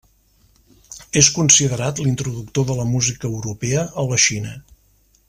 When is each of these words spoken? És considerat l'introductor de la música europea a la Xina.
És 1.21 1.27
considerat 1.35 2.01
l'introductor 2.05 2.67
de 2.71 2.79
la 2.81 2.89
música 2.95 3.33
europea 3.33 3.85
a 4.05 4.11
la 4.13 4.19
Xina. 4.29 4.57